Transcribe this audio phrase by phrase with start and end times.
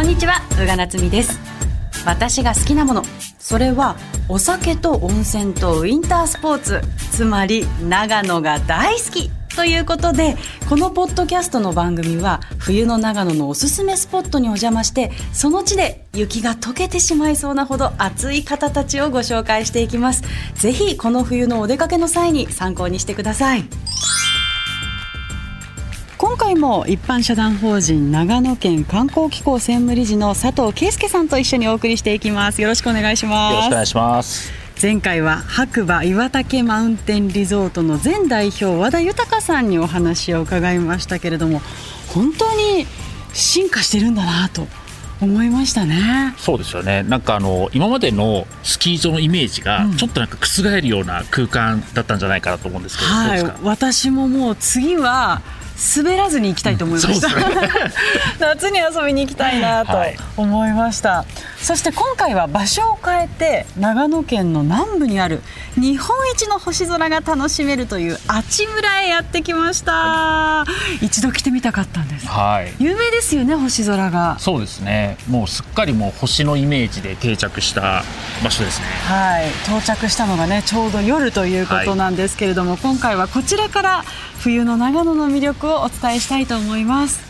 [0.00, 1.38] こんにちは宇賀なつみです。
[2.06, 3.02] 私が好きなもの
[3.38, 3.96] それは
[4.30, 6.80] お酒と温泉とウィンタースポーツ
[7.12, 10.38] つまり長野が大好きということで
[10.70, 20.22] このポッドキャストの番組は冬の長野のおすすめスポットにお邪魔してその地で雪が溶けてしまいそうなほど熱い方たちをご紹介していきます。
[20.54, 23.64] ぜひこの冬のお出かけの際に参考にしてください。
[26.40, 32.62] 回も一般社団法人長野県観光機構専務理事の佐藤圭介さんと一緒にお送りしていきます。
[32.62, 33.52] よろしくお願いします。
[33.52, 34.50] よろしくお願いします。
[34.80, 41.60] 前回は白馬岩岳マウンテンリゾートの前代表和田豊さんにお話を伺いましたけれども
[42.08, 42.86] 本当に
[43.34, 44.66] 進化してるんだなと
[45.20, 46.34] 思いましたね。
[46.38, 47.02] そうですよね。
[47.02, 53.52] なんかあの今までのスキー場のイメージがちょっとなんか覆るような空間だったんじゃないかなと思うんですけど、うん、はい。
[53.62, 55.42] 私ももう次は
[55.96, 57.70] 滑らずに行きたいと思いました、うんね、
[58.38, 59.98] 夏に遊びに行きたいなと
[60.36, 61.26] 思いました、はい、
[61.62, 65.42] そして今回は場所を変えて長野県の南部にある
[65.76, 70.66] 日本一の星空が楽しめるという阿智村へやってきました、は
[71.00, 74.38] い、一度来てみたかったんです、はい、有名ですよね星空が。
[74.38, 75.16] そうですね。
[75.28, 78.02] もうすっかりもう星のイメージで定着した
[78.42, 78.86] 場所ですね。
[79.06, 79.48] はい。
[79.64, 84.04] 到着したのがねちょうど夜ということなんですけれども、今回はこちらから
[84.42, 87.20] 冬の長野の魅力をお伝えしたいと思います。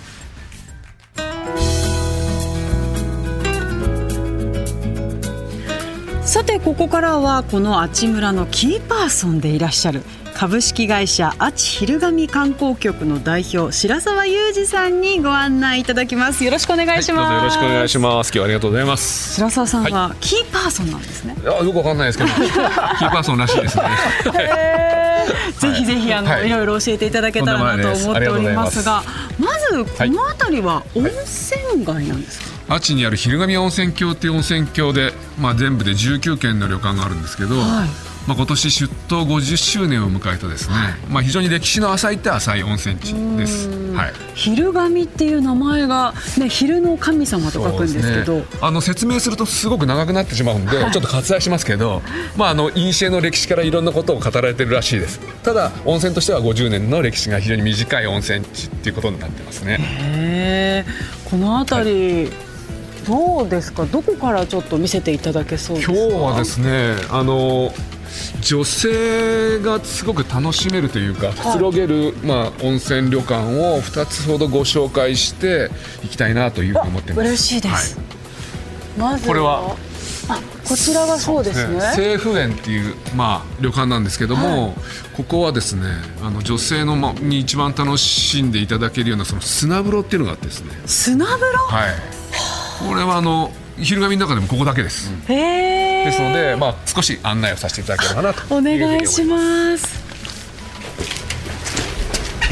[6.23, 16.45] さてここからはこの阿智村のキーパーソンでいらっしゃる株式会社あち昼神観光局の代表白澤裕二さんにご案内いただきます。
[16.45, 18.29] よろしくお願いします、はい、よろしくお願いします。
[18.29, 19.35] 今日はありがとうございます。
[19.35, 22.31] 白澤さんはキーパーソンなんですね、はい、よくわかんないですけど。
[22.39, 23.85] キーパーソンらしいですね
[25.59, 29.03] ぜひぜひあの、はい、いろいろ教えていただけたらなと思っておりますが
[29.39, 52.03] まずこの辺りは温泉街なんですか、あちにある昼神温泉郷っていう温泉郷で、まあ、全部で19軒の旅館があるんですけど、はいまあ、今年出頭50周年を迎えたですね、はい、まあ、非常に歴史の浅いって浅い温泉地です、はい、昼神っていう名前が、ね、昼の神様と書くんですけど、ね、あの説明するとすごく長くなってしまうんで、はい、ちょっと割愛しますけど、
[52.37, 55.19] まあ、あの古の歴史からいろんなことを語られてるらしいです。
[55.43, 59.79] ただ温泉としては50年の歴史が非常に短い温泉地っていうことになってますね。
[59.81, 60.85] へ
[61.25, 62.33] この辺り、
[63.07, 63.87] どうですか？
[63.87, 65.93] どこからちょっと見せていただけそうですか？
[65.95, 67.73] 今日はですねあの
[68.43, 75.71] 女性がすごく楽しめるというかくつろげる、まあ、温泉旅館を2つほどご紹介して
[76.05, 77.21] いきたいなというふうに思ってます。
[77.21, 79.77] 嬉しいです、はい、まずこれは？
[80.29, 81.81] あこちらはそうですね。
[81.97, 84.75] 清風園っていう、まあ、旅館なんですけども、はい、
[85.17, 85.89] ここはですね
[86.23, 90.71] あの女性の、ま、に一番楽しんでいただけるようなその砂風呂っていうのがあってですね。
[90.87, 91.59] 砂風呂？
[91.67, 91.95] はい。
[92.89, 100.01] これはあの昼神の中でもここだけです、へえですので、まあ、少し案内をさせていただければなとお願いします。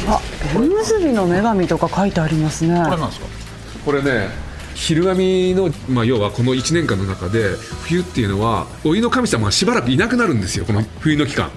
[0.06, 0.20] あ
[0.54, 2.80] 縁結びの女神とか書いてありますね。
[2.84, 3.26] これなんですか？
[3.84, 4.28] これね
[4.78, 11.50] 昼神の、まあ、要はこの1年間の中で冬っていうのはお湯の神様がしばらくいなくなるんですよこの冬の期間。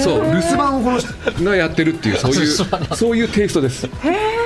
[0.00, 2.46] そう留守番をこの人がやってるっていうそういう
[2.96, 3.86] そういうテイストです。
[3.86, 3.90] へ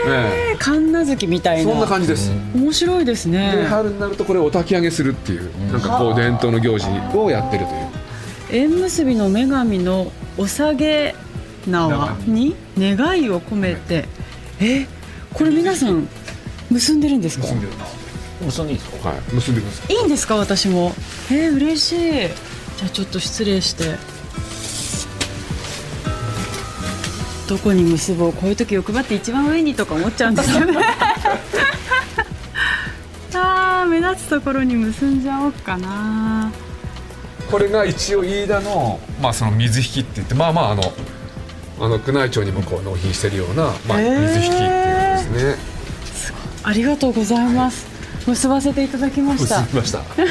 [0.07, 1.73] え神奈月みたいな。
[1.73, 2.31] そんな感じです。
[2.55, 3.57] 面白いですね。
[3.57, 6.87] で春になるとこれをお焚き上げするっていうなんかこう伝統の行事
[7.17, 7.89] をやってるという。
[8.51, 11.15] 縁結びの女神のお下げ
[11.67, 14.07] 縄に願いを込めて。
[14.61, 14.87] え
[15.33, 16.07] これ皆さん
[16.71, 17.45] 結んでるんですか？
[17.45, 17.73] 結んでる
[18.45, 19.09] 結んでいいですか？
[19.11, 19.19] はい。
[19.33, 20.37] 結んでくださいいいんですか？
[20.37, 20.93] 私も。
[21.31, 21.99] えー、嬉しい。
[22.11, 23.97] じゃあちょっと失礼して。
[27.49, 28.33] どこに結ぼう？
[28.33, 30.75] こういう時欲張って一番上にとか思っちゃうんですよね。
[33.37, 36.51] あー目立つところに結んじゃおうかな。
[37.51, 40.93] これが一応飯田の,、まあその水引って言ってまあまああの
[41.79, 45.74] あの宮内庁にもこう納品してるような、まあ、水引っていうんですね、えー
[46.65, 47.87] ありがとうございます。
[48.27, 49.61] 結ばせていただきました。
[49.61, 50.03] 結びました。
[50.17, 50.23] そ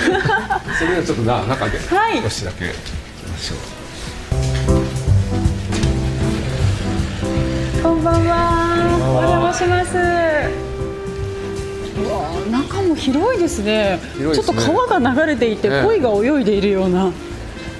[0.85, 1.79] れではちょっとな中で
[2.21, 2.77] 少しだけ行き
[3.27, 3.57] ましょう。
[7.83, 8.97] こんばんは。
[8.99, 9.93] お邪魔します。
[12.49, 13.99] 中も広いですね。
[14.15, 17.11] すねちょっと川が流れていて、鯉が泳いでいるような。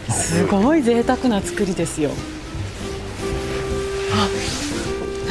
[0.10, 2.12] すごい贅沢な作りですよ。
[4.14, 4.30] あ、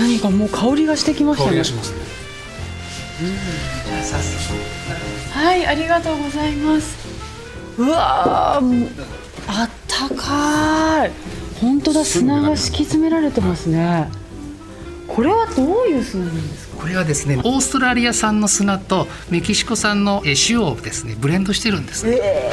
[0.01, 1.63] 何かもう香りがしてきましたね。
[5.33, 6.97] はいありがとうございます。
[7.79, 8.63] うわあっ
[9.89, 11.13] たかい。
[11.61, 14.11] 本当だ砂が敷き詰められてますね。
[15.09, 16.83] これはどういう砂なんですか？
[16.83, 22.07] これはですねオーストラリア産の砂とメキシコ産の塩をですねブレンドしてるんです。
[22.07, 22.51] ね、え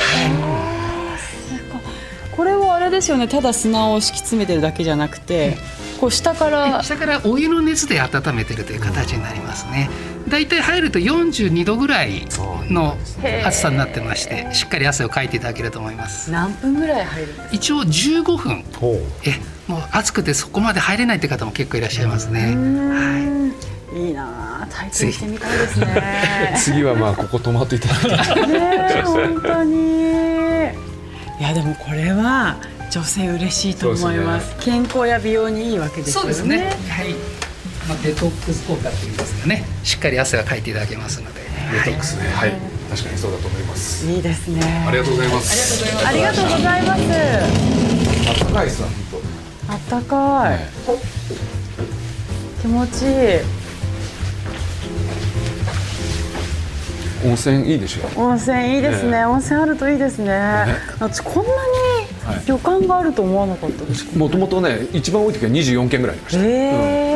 [2.31, 3.27] ー、これはあれですよね。
[3.27, 5.57] ただ砂を敷き詰めてるだけじゃなくて、
[5.99, 9.89] こう下から下からお湯の熱で温めてるという形になりますね。
[10.18, 12.27] だいたい入ると42度ぐらい
[12.69, 12.97] の
[13.45, 16.31] 暑さになってましてしっかり汗をかいていただけると思います。
[16.31, 17.49] 何分ぐらい入るんですか？
[17.51, 18.63] 一応15分。
[19.25, 22.55] えもう暑くてそこまで入れないって方も結構いらっしゃいますね。
[22.55, 23.53] は
[23.93, 23.99] い。
[24.07, 26.53] いいな体験してみたいですね。
[26.57, 28.47] 次はまあここ泊まっていただいて。
[28.47, 29.99] ね本当に。
[31.39, 32.57] いやでもこれは
[32.91, 36.33] 女性嬉しいと思います、ね、健康や美容にいいわけですよね。
[36.33, 36.69] そうですね。
[36.89, 37.15] はい
[37.89, 39.65] まあ、デトックス効果っていうんですかね。
[39.83, 41.41] しっかり汗がかいていただけますので。
[41.71, 42.29] デトックスね。
[42.29, 42.53] はい、
[42.87, 44.05] 確かにそうだと思います。
[44.05, 44.61] いいですね。
[44.87, 46.05] ありがとうございます。
[46.05, 47.01] ありがとうございます。
[48.29, 48.83] あったかいです。
[48.83, 48.91] 本
[49.67, 50.69] 当あったかい、ね、
[52.61, 53.59] 気持ちいい。
[57.25, 58.21] 温泉いいでしょ。
[58.21, 60.65] 温泉いいですね、ね、温泉あるといいですね、ね、
[60.99, 64.17] 私こんなに旅館があると思わなかったです。
[64.17, 67.08] もともとね一番多い時は24軒ぐらいありました、えー、うん、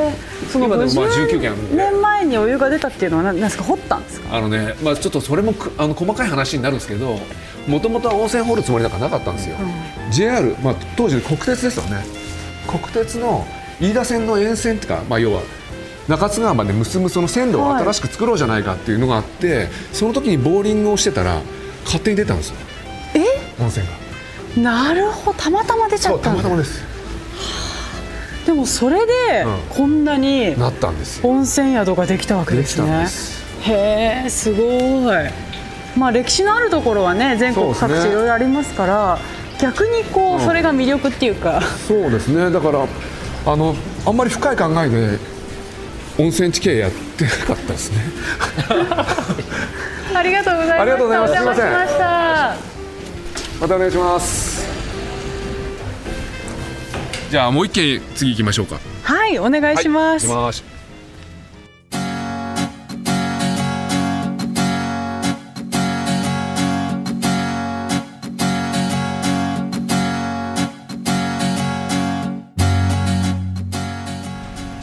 [0.54, 1.76] その今でもまあ19軒あるんで。
[1.76, 4.38] 年前にお湯が出たっていうのは何ですか掘ったんですか？
[4.38, 7.20] あのね、まあ、ちょっとそれもあの細かい話になるんですけど
[7.68, 12.04] もともとは温泉掘るつもりなんかなかったんですよ、うん、JR、まあ、当時国鉄ですよね。
[12.68, 13.46] 国鉄の
[13.82, 15.42] 飯田線の沿線っていうか、まあ、要は
[16.08, 21.42] 中津川まで結ぶその線路を新しく作ろうじゃないかっていうのがあって、はい、その時にボーリングをしてたら
[21.86, 22.56] 勝手に出たんですよ。
[23.16, 23.20] え？
[23.62, 23.86] 温泉
[24.56, 24.62] が。
[24.62, 25.38] なるほど。
[25.38, 26.93] たまたま出ちゃったたまたまです
[28.46, 33.08] でもそれでこんなになったんです温泉宿ができたわけですね。
[33.62, 35.16] へえすごい。
[35.98, 39.22] まあ歴史のあるところはね全国各地いろいろありますから、ね、
[39.62, 41.62] 逆にこう、それが魅力っていうか。
[41.62, 42.52] そうですね。
[42.52, 42.86] だから
[43.46, 43.76] あの
[44.06, 45.20] あんまり深い考えで
[46.20, 47.98] 温泉地形やってなかったですね。
[50.16, 51.46] ありがとうございますありがとうございます。
[51.46, 52.74] ません。
[53.62, 54.63] またお願いします
[57.34, 58.80] じゃあもう一件次行きましょうか。
[59.02, 60.62] はいお願いします、はい、じ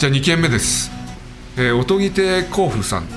[0.07, 0.91] ゃあ2件目です、
[1.57, 3.05] えー、音木亭甲府さん。
[3.05, 3.13] って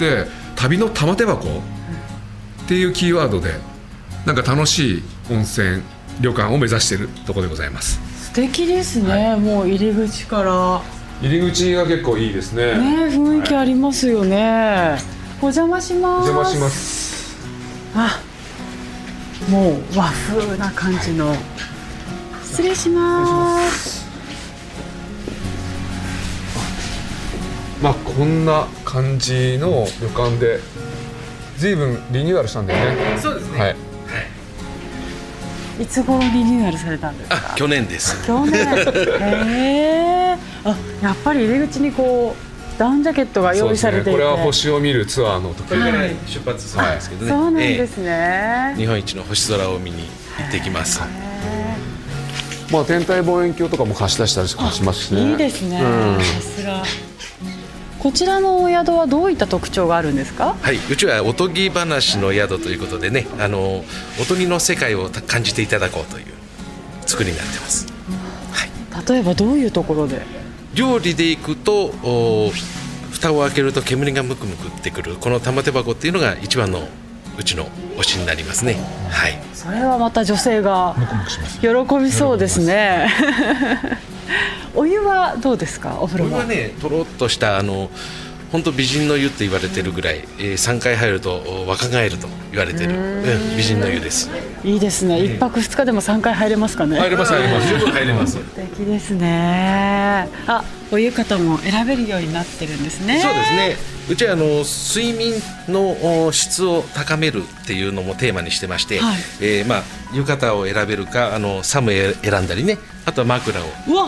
[0.00, 1.46] 言って旅の玉手箱。
[1.46, 1.50] っ
[2.66, 3.60] ていうキーワードで
[4.26, 5.84] なんか楽しい温泉
[6.20, 8.00] 旅館を目指しているところでございます。
[8.00, 8.07] 素
[8.38, 10.80] 敵ですね、はい、もう入り口から。
[11.20, 12.78] 入り口が結構いいですね。
[12.78, 15.02] ね雰囲気ありますよね、はい、
[15.42, 16.30] お邪魔します。
[16.30, 17.36] お邪魔します。
[17.96, 18.20] あ
[19.50, 21.38] もう和風な感じの、はい、
[22.44, 24.06] 失礼します。
[27.82, 30.60] まあこんな感じの旅館で
[31.56, 33.18] 随分リニューアルしたんだよね。
[33.18, 33.58] そうですね。
[33.58, 33.76] はい
[35.80, 37.54] いつ頃リニューアルされたんですか？
[37.56, 38.26] 去年です。
[38.26, 38.66] 去年。
[39.46, 45.68] へえあやっぱり入り口にこうダウンジャケットが用意されていて、ね、これは星を見るツアーの時。
[45.68, 45.82] から
[46.26, 50.04] 出発するんですけどね、そうなんですね、えー、日本一の星空を見に
[50.38, 51.00] 行ってきます。
[52.70, 55.30] まあ天体望遠鏡とかも貸し出したりしますしね。
[55.30, 55.84] いいですね、う
[56.18, 56.82] ん、さすが
[57.98, 60.56] こちらのお宿はどういった特徴があるんですか？
[60.60, 63.84] はいうちはおとぎ話の宿ということでねあの
[64.20, 66.26] おとぎの世界を感じていただこうという
[67.06, 67.86] 作りになってます、
[68.52, 68.70] はい、
[69.08, 70.22] 例えばどういうところで？
[70.74, 72.52] 料理でいくとお
[73.10, 76.86] 蓋を開けると煙がムクムクってくるこの玉手箱っていうのが一番の
[77.36, 78.74] うちの推しになりますね。
[79.10, 79.38] はい。
[79.54, 80.96] それはまた女性が
[81.60, 83.08] 喜びそうですね。
[84.74, 85.98] お湯はどうですか？
[86.00, 86.44] お風呂は。
[86.44, 87.90] ねとろっとしたあの
[88.52, 94.30] 本当美人の湯って言われてるぐらい、えー、3回入ると若返ると言われてる、うん、美人の湯です。
[94.64, 96.98] いいですね、一泊二日でも3回入れますかね。
[96.98, 97.68] 入れます入れます。
[97.68, 98.32] 十分入れます。
[98.40, 100.28] 素敵ですね。
[100.46, 103.20] あお湯方も選べるようになってるんですね。
[103.20, 103.76] そうですね。
[104.08, 105.34] うちはあの睡眠
[105.68, 109.82] の質を高めるっていうのもテーマにしてまして、はい、えー、まあ、
[110.14, 113.64] 浴衣を選べるかあのサム選んだりねあとは枕を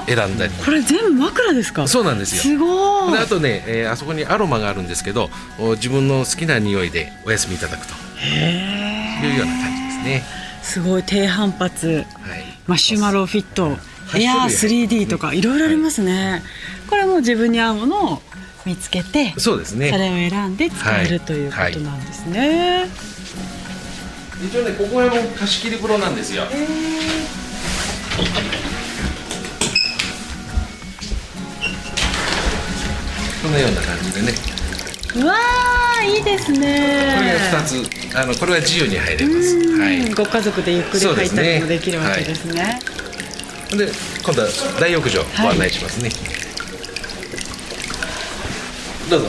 [0.06, 0.52] 選んだり。
[0.52, 1.88] これ全部枕ですか？
[1.88, 2.42] そうなんですよ。
[2.42, 3.18] すごい。
[3.18, 5.30] あとね、えー、あそこにアロマがあるんですけど
[5.76, 7.94] 自分の好きな匂いでお休みいただくと。
[7.94, 7.96] い
[9.34, 10.22] うような感じですね。
[10.62, 12.06] すごい低反発、はい、
[12.66, 13.78] マシュマロフィット。
[14.12, 16.42] エアー 3D とかいろいろありますね、はい、
[16.88, 18.22] これも自分に合うものを
[18.66, 19.88] 見つけてそうですね。
[19.88, 22.88] それを選んで使える、ということなんですね、
[24.44, 26.46] 一応ねここはも貸し切り風呂なんですよ、ん
[33.52, 34.32] なような感じでね。
[35.16, 37.16] うわーいいですね。
[37.18, 42.80] これが2つあのこれは自由に入れます、はい、ご家族でゆっくり入ったりもできるわけですね。
[43.70, 43.88] で
[44.22, 44.48] 今度は
[44.80, 46.10] 大浴場ご案内しますね、
[49.08, 49.28] どうぞ。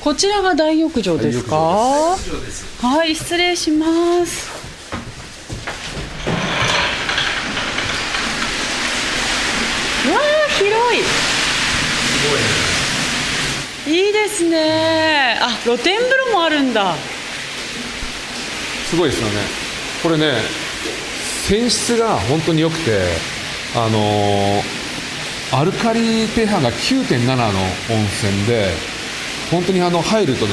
[0.00, 1.56] こちらが大浴場ですか？
[1.56, 2.16] は
[3.06, 3.86] い失礼しま
[4.26, 4.50] す
[10.10, 10.20] わあ
[10.58, 10.72] 広
[13.88, 15.38] いいいですね。
[15.40, 16.94] あ露天風呂もあるんだ。
[18.90, 19.34] すごいですよね。
[20.02, 20.32] これね
[21.46, 23.00] 泉質が本当に良くて
[23.76, 24.84] あのー
[25.52, 27.52] アルカリ pH が9.7の温
[28.06, 28.70] 泉で
[29.52, 30.52] 本当にあの入るとね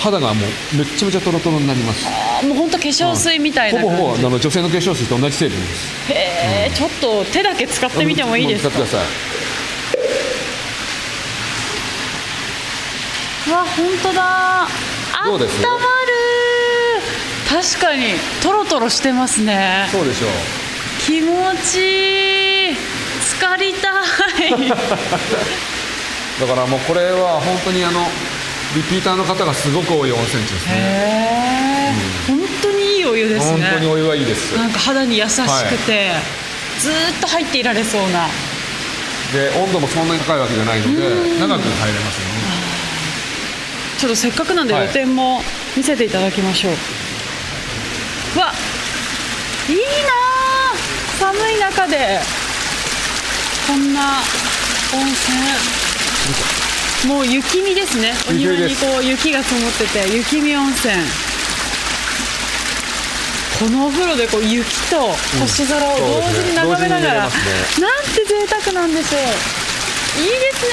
[0.00, 0.40] 肌がも
[0.74, 2.06] うめっちゃめちゃトロトロになります。
[2.06, 4.02] あもう本当化粧水みたいなほ感じ。
[4.02, 6.12] ぼほぼあの女性の化粧水と同じ成分です。
[6.12, 8.70] へえ、ちょっと手だけ使ってみてもいいですか？
[8.70, 9.27] 使ってください
[13.52, 14.62] わ本当だ。
[14.64, 14.68] あ
[15.24, 15.48] どうまる。
[17.48, 18.12] 確かに
[18.42, 19.88] トロトロしてますね。
[19.90, 20.30] そうでしょう。
[21.00, 21.32] 気持
[21.64, 22.76] ちいい。
[23.20, 23.88] 浸かりた
[24.44, 24.68] い。
[24.68, 28.06] だからもうこれは本当にあの
[28.74, 30.72] リピーターの方がすごく多い温泉地ですね。
[30.72, 30.76] へ
[31.90, 31.92] え、
[32.28, 33.68] 本当にいいお湯ですね。
[33.70, 34.56] 本当にお湯はいいです。
[34.56, 35.42] なんか肌に優しく
[35.86, 36.12] て、
[36.80, 38.28] ずーっと入っていられそうな。
[39.32, 42.37] で温度もそんなに高いわけじゃないので長く入れますよね
[43.98, 44.88] ちょっとせっかくなんではい。
[44.88, 45.40] 露店も
[45.76, 46.72] 見せていただきましょう、
[48.36, 48.52] うわ
[49.68, 49.82] いいな
[50.72, 50.76] あ
[51.18, 52.20] 寒い中で
[53.66, 54.20] こんな
[54.94, 55.36] 温泉。
[57.12, 58.14] もう雪見ですね。
[58.28, 60.94] お庭にこう雪が積もってて雪見温泉。
[63.58, 67.86] このお風呂でこう雪と星空を同時に眺めながら、そうですね。
[67.86, 69.20] なんて贅沢なんでしょう。
[70.22, 70.72] いいですね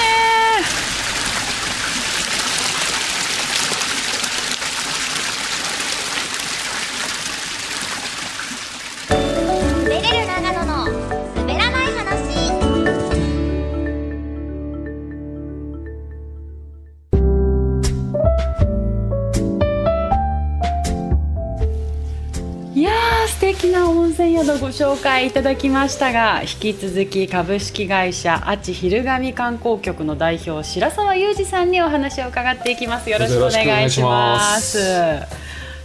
[23.46, 33.08] 敵な温泉宿ご紹介いただきましたが引き続き株式会社あち昼神観光局の代表白沢裕二さんにお話を伺っていきます。
[33.08, 34.80] よろしくお願いします。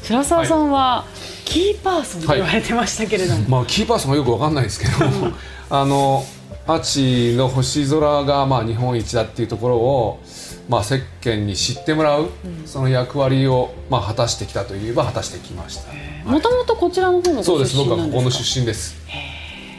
[0.01, 1.06] 白沢さんは、
[1.46, 4.91] キーパーソンと言われてましたけれども、まあキーパーソンがよくわかんないですけど
[5.70, 6.25] あの
[6.65, 10.20] アチの星空がまあ日本一だっていうところを
[10.68, 12.32] まあ世間に知ってもらう、
[12.65, 17.75] その役割をまあ果たしてきたといえば果たしてきましたもともとこちらの方のごそうです。
[17.77, 18.95] 僕はここの出身です。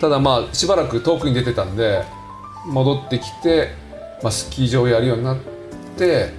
[0.01, 2.05] ただまあしばらく遠くに出てたんで
[2.67, 3.75] 戻ってきて、
[4.23, 5.37] まあ、スキー場をやるようになっ
[5.97, 6.33] て、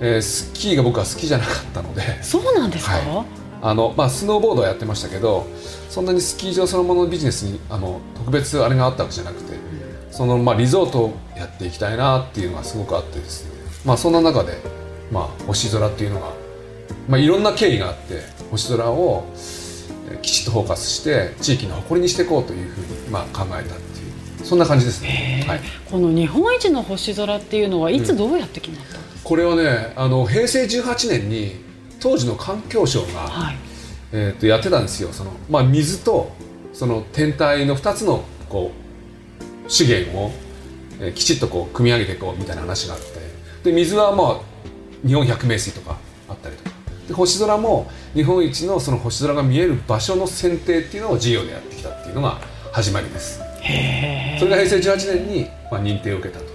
[0.00, 2.22] えースキーが僕は好きじゃなかったので。
[2.22, 3.24] そうなんですか、は
[3.62, 5.46] あの、まあ、スノーボードはやってましたけど
[5.88, 9.54] そんなにスキー場そのもののビジネスにあの特別あれがあったわけじゃなくて
[10.10, 13.50] その、まあ、リゾートをやっていきたいなっていうのがすごくあってですね、
[13.84, 14.58] まあ、そんな中で、
[15.12, 16.32] まあ、星空っていうのが、
[17.08, 19.24] まあ、いろんな経緯があって星空を
[20.10, 25.44] えーきちっとフォーカスして地域の誇りにしていこうというふうに、まあ、考えたっていうそんな感じですね。
[25.46, 25.60] はい。
[25.90, 28.98] この日本一の星空っていうのはいつどうやって決まった？
[28.98, 31.52] んですこれはねあの平成18年に
[32.00, 33.56] 当時の環境省が、か、はい。
[34.12, 35.12] えー、とやってたんですよ。
[35.12, 36.32] その、まあ、水と
[36.72, 38.72] その天体の2つのこ
[39.66, 40.30] う資源を、
[41.00, 43.06] えーきちっとこう組み上げていこうみたいな話があって。
[43.64, 45.96] で水はまあ日本百名水とか
[46.28, 46.69] あったりとか。
[46.69, 46.69] で
[47.12, 52.40] 星空も日本一のその星空が見える場所の選定っていうのを事業でやってきたっていうのが
[52.72, 53.40] 始まりです。
[54.38, 56.50] それが平成18年に、まあ、認定を受けたと。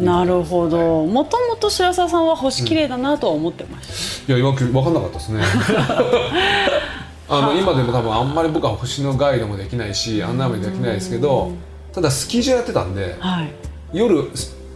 [0.00, 1.06] なるほど。
[1.06, 5.42] もともと白沢さんは星綺麗だなとは思ってました、いや今分かんなかったですね。
[7.28, 11.52] あの今でも多分あんまり僕は星のガイドもできないし案内もできないですけど
[11.94, 13.52] ただスキー場やってたんではい。
[13.92, 14.30] 夜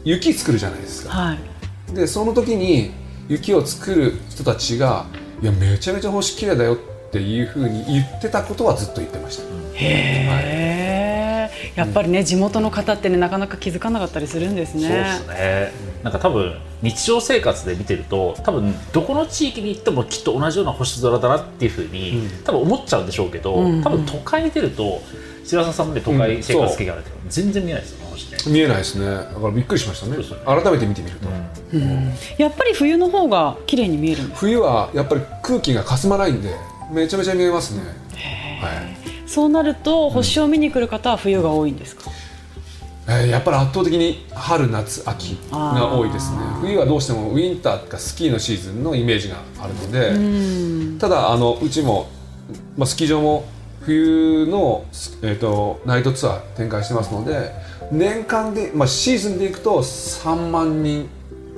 [0.05, 1.11] 雪作るじゃないですか。
[1.11, 1.95] はい。
[1.95, 2.93] でその時に
[3.29, 5.07] 雪を作る人たちが
[5.43, 6.75] 「いやめちゃめちゃ星綺麗だよ」
[7.09, 9.43] っていうふうに言ってたことはずっと言ってました、
[9.75, 14.83] へえやっぱりね地元の方ってねなかなか気づかなかったりするんですね。
[14.83, 15.73] そうですね。
[16.03, 23.83] なんか多分日常生活で見てると多分どこの地域に行ってもきっと同じような星空だなっていうふうに、多分思っちゃうんでしょうけど、うん。
[23.83, 25.03] 多分都会に出ると
[25.49, 28.09] 白澤さんもね都会生活経験あるけど、全然見えないですよ。
[28.47, 29.07] 見えないですね。
[29.07, 30.17] だからびっくりしましたね。
[30.17, 30.25] ね。
[30.45, 31.29] 改めて見てみると、
[32.37, 36.55] やっぱり冬の方が綺麗に見える冬はやっぱり空気がかすまないんで
[36.93, 37.83] めちゃめちゃ見えますね。
[38.61, 39.29] はい。
[39.29, 42.11] そうなると星を見に来る方は冬が多いんですか、
[43.09, 46.39] えーやっぱり圧倒的に春夏秋が多いですね。
[46.61, 50.19] 冬はどうしてもウィンターとかスキーのシーズンのイメージがあるので、う
[50.97, 50.99] ん。
[50.99, 52.09] ただあのうちも、
[52.77, 53.47] まあ、スキー場も
[53.89, 54.85] 冬の、
[55.23, 57.53] えー、とナイトツアー展開してますので
[57.91, 61.09] 年間で、まあ、シーズンでいくと3万人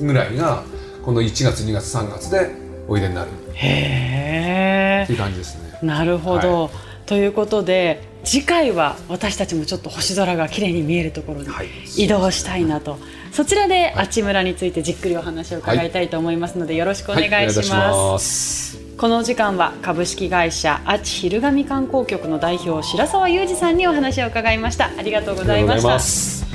[0.01, 0.63] ぐらいが
[1.05, 2.53] この1月2月3月で
[2.87, 3.31] おいでになる。
[3.55, 5.79] へっていう感じですね。
[5.83, 6.71] えなるほど、は
[7.07, 11.69] ということで次回は私たちもちょっと星空が綺麗に見えるところにはい。
[11.97, 12.99] 移動したいなと、
[13.33, 18.60] そちらであちむらについてじっくりお話を伺いたいと思いますので、よろしくお願いします,、はい
[19.01, 24.91] この時間は株式会社あち昼神観光局の代表白澤裕二さんにお話を伺いました。
[24.99, 26.50] ありがとうございました。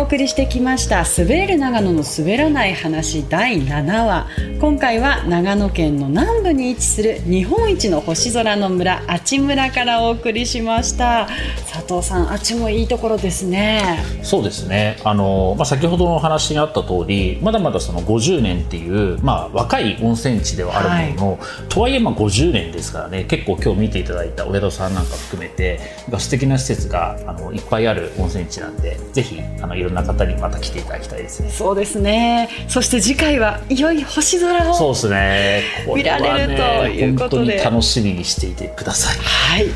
[0.00, 4.26] お送りしてきました「滑れる長野の滑らない話」第7話。
[4.58, 11.28] 今回は長野県の南部に位置する日本一の星空の村阿智村からお送りしました。
[11.70, 13.98] 佐藤さんあっちもいいところですね。
[14.22, 14.96] そうですね。
[15.04, 21.38] あの、まあ、先ほどのお話にあった通りまだまだその50年っていう、まあ、若い温泉地ではあるものの、
[21.68, 25.78] とはいえまあ50年ですからね結構今日見ていただいたお宿さんなんか含めて
[26.18, 31.50] 素敵な施設があのいっぱいある温泉地なんでぜひあのいろんな方にまた来ていただきたいですね。
[31.50, 32.48] そうですね。
[32.68, 35.62] そして次回はいよいよ星空をそうですね。
[35.94, 37.58] 見られるということで。
[37.58, 39.18] 本当に楽しみにしていてください。
[39.18, 39.66] はい。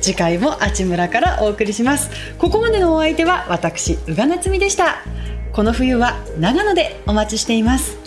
[0.00, 2.10] 次回もあちむらからお送りします。
[2.38, 5.04] ここまでのお相手は私宇賀なつみでした。
[5.52, 7.98] この冬は長野でお待ちしています。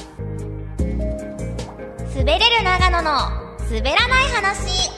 [2.15, 3.12] 滑れる長野の
[3.70, 4.89] 滑らない話